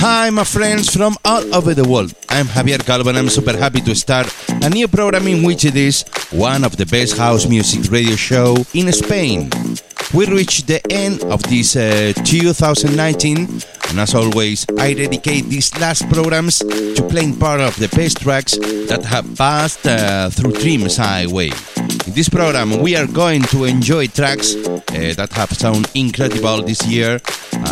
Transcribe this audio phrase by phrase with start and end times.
[0.00, 2.14] Hi, my friends from all over the world.
[2.28, 4.32] I'm Javier Calvo and I'm super happy to start
[4.62, 8.56] a new program in which it is one of the best house music radio show
[8.74, 9.50] in Spain.
[10.14, 16.08] We reached the end of this uh, 2019 and as always, I dedicate these last
[16.10, 18.56] programs to playing part of the best tracks
[18.88, 21.50] that have passed uh, through Dreams Highway.
[22.06, 26.86] In this program, we are going to enjoy tracks uh, that have sound incredible this
[26.86, 27.20] year,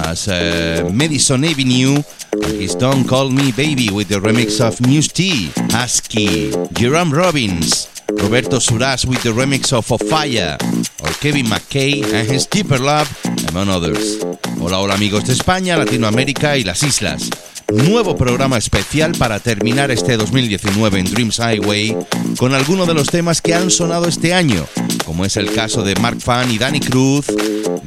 [0.09, 5.09] as uh, Madison Avenue and his Don't Call Me Baby with the remix of Muse
[5.09, 10.57] T, Husky, Jerome Robbins, Roberto Suras with the remix of Fire,
[11.03, 13.09] or Kevin McKay and his Deeper Love,
[13.49, 14.19] among others.
[14.61, 17.31] Hola, hola amigos de España, Latinoamérica y las islas.
[17.73, 21.97] Nuevo programa especial para terminar este 2019 en Dreams Highway
[22.39, 24.67] con algunos de los temas que han sonado este año,
[25.07, 27.27] como es el caso de Mark Fan y Danny Cruz,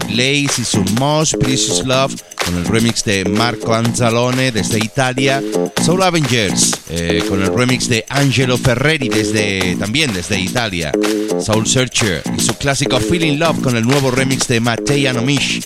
[0.08, 2.16] Blaze y su Most Precious Love
[2.46, 5.44] con el remix de Marco Anzalone desde Italia,
[5.86, 10.92] Soul Avengers eh, con el remix de Angelo Ferreri desde también desde Italia,
[11.40, 15.62] Soul Searcher y su clásico Feeling Love con el nuevo remix de Matei Anomish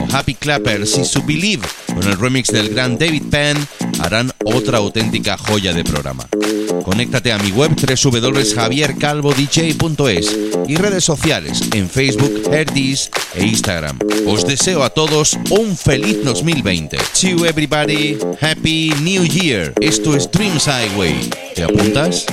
[0.00, 3.56] o Happy Clappers y su Believe con el remix del gran David Penn
[4.00, 6.26] harán otra auténtica joya de programa.
[6.84, 10.36] Conéctate a mi web www.javiercalvodj.es
[10.68, 13.98] y redes sociales en Facebook, Herdis e Instagram.
[14.26, 16.96] Os deseo a todos un feliz 2020.
[16.96, 19.72] To everybody, Happy New Year.
[19.80, 21.30] Esto es Dreams Highway.
[21.54, 22.26] ¿Te apuntas?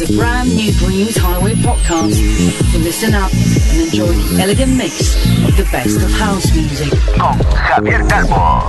[0.00, 2.14] Is a brand new Dreams Highway podcast.
[2.84, 5.16] Listen up and enjoy the elegant mix
[5.46, 6.92] of the best of house music.
[7.16, 8.68] Con Javier Calvo.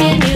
[0.00, 0.31] and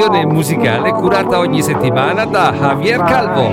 [0.00, 3.50] selezione musicale curata ogni settimana da Javier Calvo.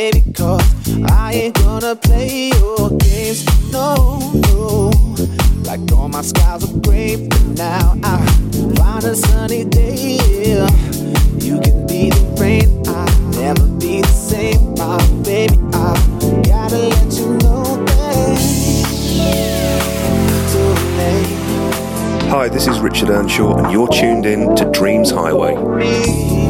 [0.00, 0.62] baby, cause
[1.10, 3.44] I ain't gonna play your games.
[3.70, 4.90] No, no.
[5.68, 8.16] Like all my skies are gray, but now I
[8.76, 10.16] find a sunny day.
[10.46, 10.70] Yeah.
[11.46, 15.58] You can be the rain, I'll never be the same, my baby.
[15.74, 15.92] I
[16.48, 18.40] gotta let you know that.
[22.30, 26.49] Hi, this is Richard Earnshaw, and you're tuned in to Dreams Highway.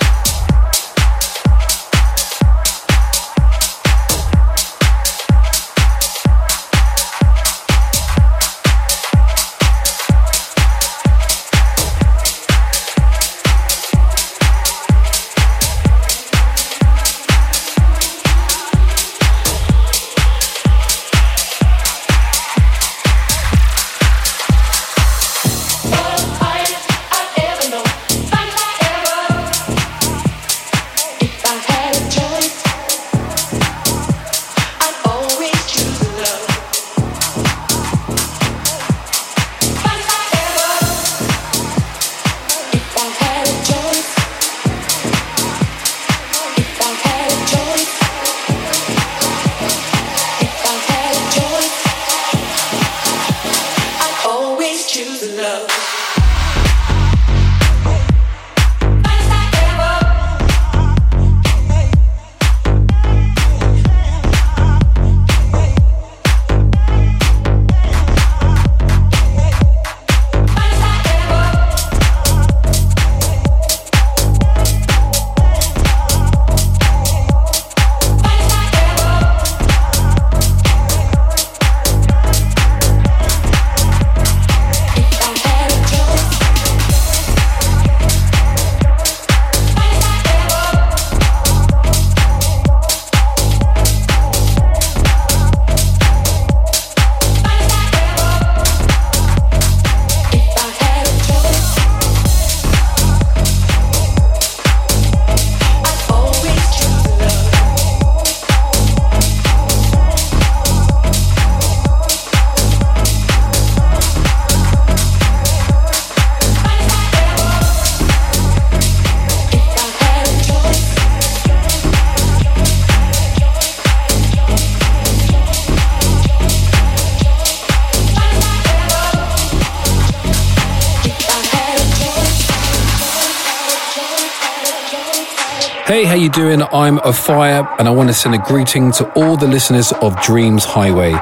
[136.91, 137.03] Doing?
[137.03, 140.63] I'm Afire, and I want to send a greeting to all the listeners of Dreams
[140.65, 141.13] Highway.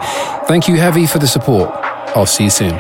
[0.48, 1.70] Thank you, Heavy, for the support.
[2.16, 2.80] I'll see you soon.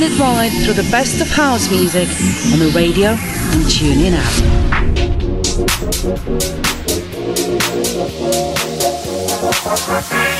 [0.00, 2.08] Minute ride through the best of house music
[2.54, 4.14] on the radio and TuneIn
[10.16, 10.39] app.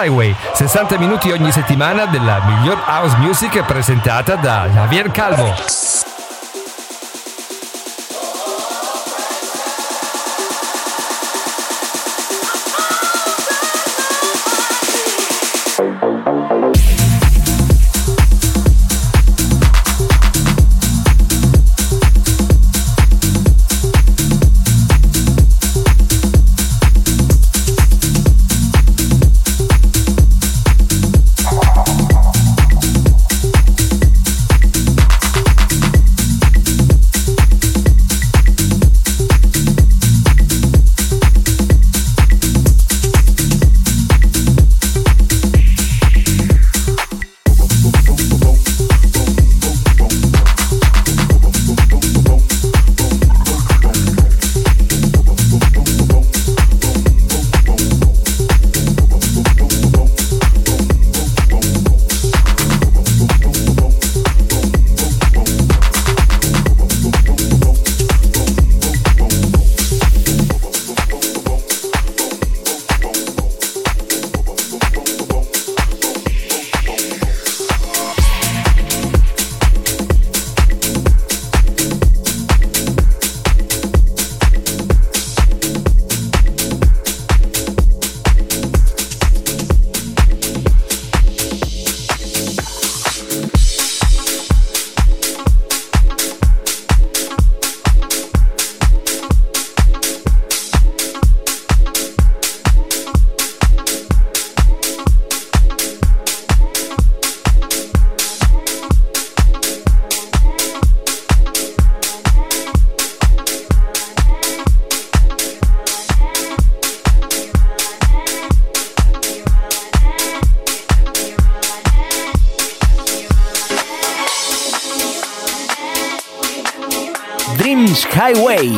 [0.00, 5.77] Highway, 60 minuti ogni settimana della miglior house music presentata da Javier Calvo.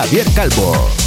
[0.00, 0.99] Javier Calvo.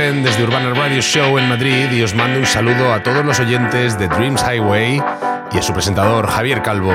[0.00, 3.98] Desde Urbana Radio Show en Madrid y os mando un saludo a todos los oyentes
[3.98, 5.02] de Dreams Highway
[5.52, 6.94] y a su presentador Javier Calvo.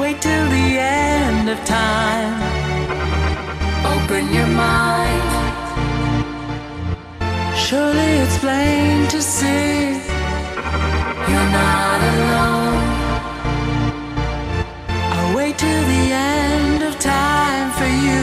[0.00, 2.34] Wait till the end of time.
[3.94, 5.30] Open your mind.
[7.56, 9.98] Surely it's plain to see
[11.30, 12.84] you're not alone.
[15.16, 18.22] I'll wait till the end of time for you.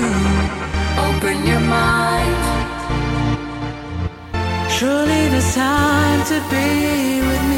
[1.07, 2.41] Open your mind.
[4.71, 7.54] Surely there's time to be with me.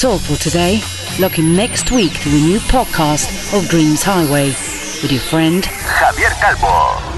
[0.00, 0.80] That's all for today.
[1.18, 4.46] Lock in next week to a new podcast of Dreams Highway
[5.02, 7.09] with your friend Javier Calvo.